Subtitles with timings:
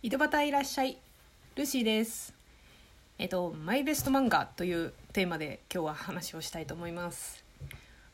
[0.00, 0.96] 井戸端いらっしゃい。
[1.56, 2.32] ルシーです。
[3.18, 7.42] えっとマイベスト漫画というテーマで今日は話をしたいと思います。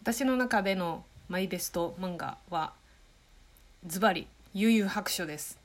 [0.00, 2.72] 私の中でのマイベスト漫画は
[3.86, 5.58] ズバリ悠々白書です。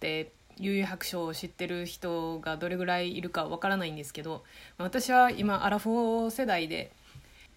[0.00, 4.42] で悠々白書を知ってる人がどれぐらいいるかわからないんですけど
[4.78, 6.92] 私は今アラフォー世代で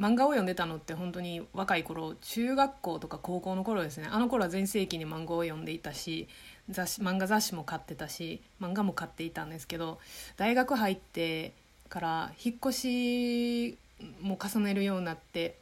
[0.01, 4.09] 漫画を読んでたのって本当に若い頃中学校とか高校の頃ですね。
[4.11, 6.27] あの頃は全盛期に漫画を読んでいたし
[6.69, 9.99] 雑誌漫画雑誌も買ってたし漫画も買っていたんですけど
[10.37, 11.53] 大学入って
[11.89, 13.77] から引っ越し
[14.21, 15.57] も重ねるようになって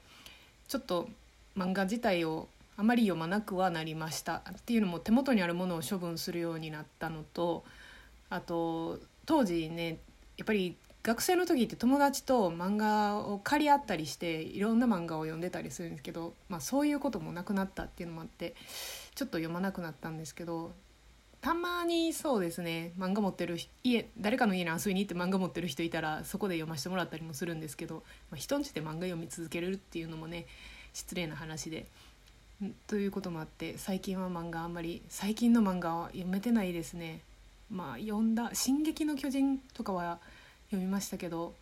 [0.67, 1.09] ちょっと
[1.57, 2.47] 漫画自体を
[2.77, 4.41] あまり読まなくはなりました。
[4.49, 7.63] っていうのも手元にあるものを処分するようになったのと
[8.29, 9.99] あと当時ね
[10.37, 18.55] やっぱり学生の時って友達と漫画を借り合ったりしていろんな漫画を読んでたりするんですけど、まあ、そういうこともなくなったっていうのもあって
[19.15, 20.71] ちょっと読まなくなったんですけど
[21.41, 30.45] たまにそうですね漫画持ってる家誰かの家に遊びに行って漫画持ってる人いたらそこで読ませてもらったりもするんですけど、まあ、人んちで漫画読み続けるっていうのもね
[30.93, 31.85] 失礼な話で。
[32.85, 37.21] ということもあって最近は漫画あんまり最近の漫画は読めてないですね。
[37.71, 40.19] まあ読んだ「進撃の巨人」とかは
[40.69, 41.55] 読みましたけど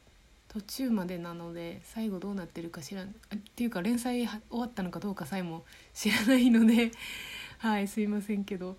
[0.49, 3.11] 途中までなので最後どうなってるか知らんっ
[3.55, 5.63] ていうか連載終わったのかどうかさえも
[5.93, 6.91] 知らないので
[7.59, 8.75] はいすいませんけど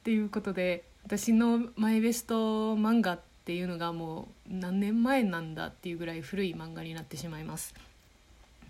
[0.00, 7.74] っていうことで私のマイベスト漫画っていうのがもう何年前なんだっていうぐらい古い漫画になってしまいます。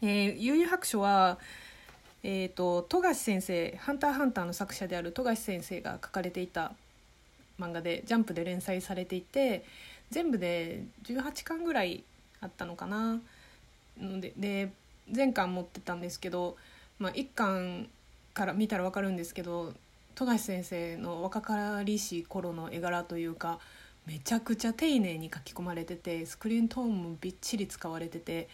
[0.02, 1.38] えー、悠々白書は
[2.22, 6.74] えーと、富樫先生「ハンターハンター」の作者である富樫先生が書かれていた
[7.58, 9.64] 漫画で「ジャンプ」で連載されていて
[10.10, 12.04] 全部で18巻ぐらい
[12.40, 13.20] あったのかな
[13.98, 14.70] のでで
[15.10, 16.56] 全巻持ってたんですけど、
[16.98, 17.88] まあ、1巻
[18.34, 19.72] から見たら分かるんですけど
[20.14, 23.58] 富樫先生の若かりし頃の絵柄というか
[24.06, 28.48] めちゃくちゃ丁寧に書き込まれててスクリーントーンもびっちり使われてて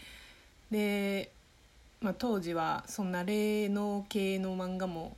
[0.70, 1.30] で、
[2.00, 5.16] まあ、当時はそんな霊能系の漫画も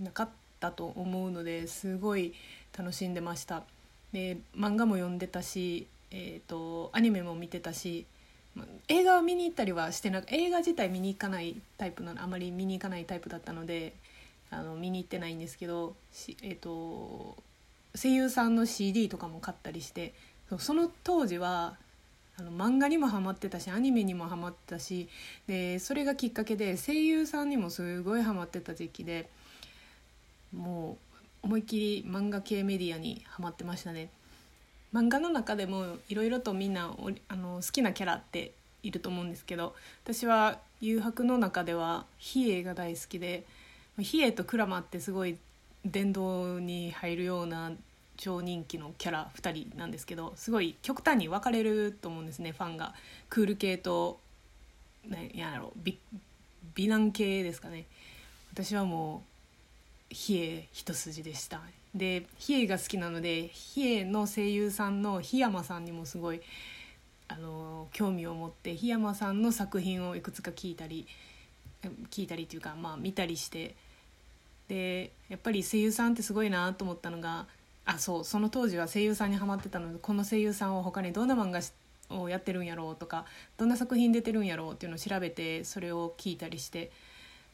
[0.00, 0.28] なかっ
[0.60, 2.34] たと思うのですごい
[2.76, 3.64] 楽しんでました。
[4.12, 8.06] で漫画も読んでたし、えーと、アニメも見てたし
[8.88, 13.92] 映画を見に行ったりはしてな映画自体見に行かないタイプなのあまり見に行かないタイプだったので
[14.50, 15.94] あの見に行ってないんですけど
[16.42, 17.36] えーと、
[17.94, 20.14] 声優さんの CD とかも買ったりして
[20.58, 21.76] その当時は
[22.38, 25.08] あの漫画にもハマってたしアニメにもハマってたし
[25.46, 29.28] でそれがきっかけで声優さんにもすごいハマってた時期で
[30.54, 30.96] も
[31.42, 34.10] う思いっきり漫画系メディアにハマってましたね。
[34.92, 36.94] 漫画の中でもいろいろとみんな
[37.28, 43.44] あの好きなキャラっていると思うんですけど私は誘白の中では比叡が大好きで
[44.02, 45.38] 比叡とクラマってすごい
[45.84, 47.72] 殿堂に入るような
[48.16, 52.94] 超人気のキャラ2人なんですけどすごい極端に分かれると思うんですねファンが。
[53.28, 54.20] クール系と
[55.08, 55.98] 何やろ美
[56.74, 57.86] 美男系ですかね。
[58.52, 59.24] 私はも
[60.10, 61.60] う比叡一筋でした。
[61.94, 66.40] で比叡が好きなので比叡の声優さんの檜山さんにもすごい
[67.28, 71.06] あの興味を持って檜山さんの作品をいくつか聞いたり
[72.10, 73.74] 聞いたりっていうかまあ見たりして
[74.68, 77.46] でやっぱり声優さんってすごいなと思ったのが
[77.84, 81.60] あそうその当時は声優さんにはまってたのでこの声優さんは他にどんな漫画
[82.16, 83.24] をやってるんやろうとか
[83.56, 86.90] どんな作品出てるんやろうっていうのを調べてそれを聞いたりして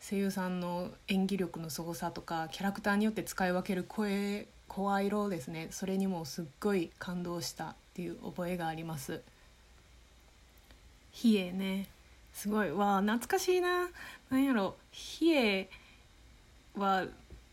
[0.01, 5.69] 声優さんの演技力のすごさとかキャラクターによって使い分ける声声色ですね。
[5.71, 9.21] それにもすっごい感動したっていう覚えがあります。
[11.13, 11.87] 比叡ね。
[12.33, 12.71] すごい。
[12.71, 13.89] わ懐かしいな。
[14.31, 14.75] 何やろ。
[14.91, 15.69] 比叡
[16.77, 17.07] は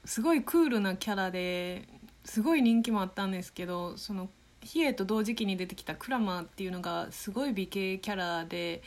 [0.05, 1.87] すごいクールなキャラで
[2.25, 4.29] すごい人気もあったんですけどその
[4.61, 8.81] 比叡と同時期に出てきたクラマーっていうのがすごい美形キャラで、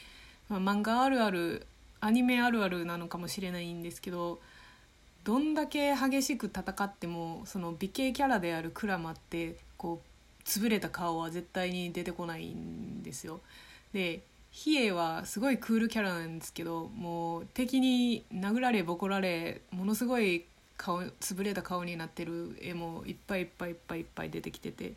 [0.48, 1.66] まあ、漫画あるある
[2.00, 4.40] アニメあるあるなのかもしれないんですけど
[5.24, 13.40] どんだけ激しく戦ってもその美形キャラであるクラマってこう潰れた顔は絶対に出てこないんですよ。
[13.94, 14.22] で
[14.54, 20.44] 比叡はすごいクールキャラなんですけどもう敵に殴られボコられものすごい
[20.76, 24.92] 顔潰れた顔になってる絵もいっぱいいっぱいいっぱいいっぱい出てきてて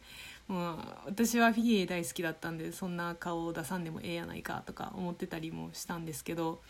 [0.48, 0.78] もう
[1.08, 6.62] 私はフィギュア大好きだったんでそんな顔を出さんでもええやないかとか思ってたりもしたんですけど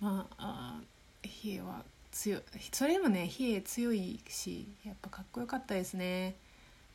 [0.00, 0.80] まあ
[1.22, 2.42] 比叡は強い
[2.72, 6.34] それでもね比叡強いしやっぱかっこよかったですね。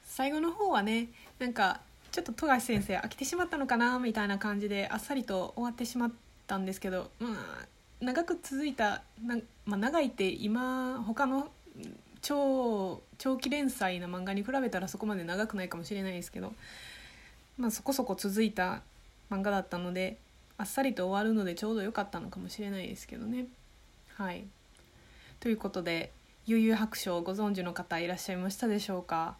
[0.04, 1.08] 最後の方はね
[1.40, 1.80] なんか
[2.12, 6.12] ちょっと富樫先生飽きてしまったのかなみたいな感じであっさりと終わってしまっ
[6.48, 7.66] たんですけどまあ
[8.02, 11.50] 長く続いたな、まあ、長いって今他の
[12.22, 16.54] 超長期連載な漫画に比べたらそこまで長くないかもしれないですけど、
[17.58, 18.82] まあ、そこそこ続いた
[19.30, 20.18] 漫画だったので
[20.58, 23.46] あっさりと終わるのでちょうど良かったのかもしれないですけどね。
[24.16, 24.46] はい
[25.40, 26.12] ということで
[26.46, 29.38] 「悠々白書」をご存知の方いらっしゃいましたでしょうか？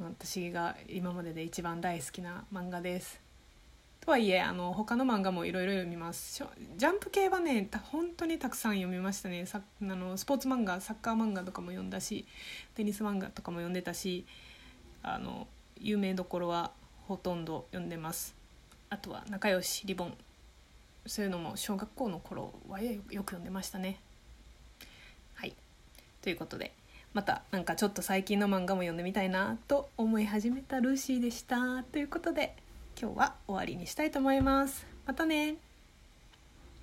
[0.00, 3.20] 私が今までで一番大好きな漫画です。
[4.04, 6.44] とはいえあの他の漫画もいろいろ読みます。
[6.76, 9.46] ジャンプ系はね本当にたくさん読みましたね。
[9.46, 12.26] さあのスポーツ漫画サッカー漫画とかも読んだし
[12.74, 14.26] テニス漫画とかも読んでたし
[15.04, 15.46] あの
[15.80, 16.72] 有名どころは
[17.06, 18.34] ほとんど読んでます。
[18.90, 20.16] あとは仲良しリボン。
[21.06, 24.00] そういうのも小学校の頃はよく読んでましたね。
[25.34, 25.54] はい。
[26.20, 26.72] ということで
[27.14, 31.82] またなんかちょっと最近の漫画も読んでみたいなと思い始めたルーシーでした。
[31.82, 32.56] ということで
[33.00, 34.86] 今日は終わりにしたいと思います。
[35.06, 35.56] またね。